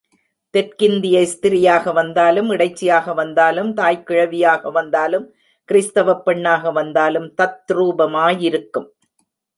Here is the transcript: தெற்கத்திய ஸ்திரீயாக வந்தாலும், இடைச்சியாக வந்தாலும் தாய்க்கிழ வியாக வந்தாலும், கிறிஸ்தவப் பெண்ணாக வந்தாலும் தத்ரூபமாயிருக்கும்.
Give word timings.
தெற்கத்திய 0.53 1.25
ஸ்திரீயாக 1.25 1.91
வந்தாலும், 1.91 2.49
இடைச்சியாக 2.51 3.13
வந்தாலும் 3.13 3.77
தாய்க்கிழ 3.77 4.29
வியாக 4.29 4.71
வந்தாலும், 4.71 5.35
கிறிஸ்தவப் 5.69 6.25
பெண்ணாக 6.25 6.71
வந்தாலும் 6.71 7.33
தத்ரூபமாயிருக்கும். 7.37 8.89